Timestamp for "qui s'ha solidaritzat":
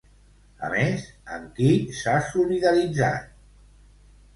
1.61-3.33